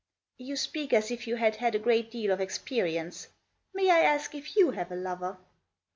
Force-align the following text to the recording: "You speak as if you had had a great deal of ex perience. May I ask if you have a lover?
"You 0.39 0.55
speak 0.55 0.93
as 0.93 1.11
if 1.11 1.27
you 1.27 1.35
had 1.35 1.57
had 1.57 1.75
a 1.75 1.77
great 1.77 2.09
deal 2.09 2.31
of 2.31 2.41
ex 2.41 2.57
perience. 2.57 3.27
May 3.71 3.91
I 3.91 3.99
ask 3.99 4.33
if 4.33 4.55
you 4.55 4.71
have 4.71 4.91
a 4.91 4.95
lover? 4.95 5.37